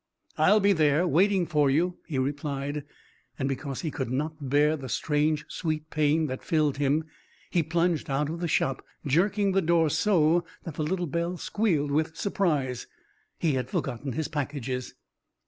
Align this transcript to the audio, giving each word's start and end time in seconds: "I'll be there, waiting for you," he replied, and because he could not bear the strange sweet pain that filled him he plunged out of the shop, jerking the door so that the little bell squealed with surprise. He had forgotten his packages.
"I'll 0.35 0.59
be 0.59 0.73
there, 0.73 1.05
waiting 1.07 1.45
for 1.45 1.69
you," 1.69 1.99
he 2.07 2.17
replied, 2.17 2.85
and 3.37 3.47
because 3.47 3.81
he 3.81 3.91
could 3.91 4.09
not 4.09 4.49
bear 4.49 4.75
the 4.75 4.89
strange 4.89 5.45
sweet 5.47 5.91
pain 5.91 6.25
that 6.25 6.41
filled 6.43 6.77
him 6.77 7.03
he 7.51 7.61
plunged 7.61 8.09
out 8.09 8.27
of 8.27 8.39
the 8.39 8.47
shop, 8.47 8.83
jerking 9.05 9.51
the 9.51 9.61
door 9.61 9.91
so 9.91 10.43
that 10.63 10.73
the 10.73 10.83
little 10.83 11.05
bell 11.05 11.37
squealed 11.37 11.91
with 11.91 12.17
surprise. 12.17 12.87
He 13.37 13.53
had 13.53 13.69
forgotten 13.69 14.13
his 14.13 14.27
packages. 14.27 14.95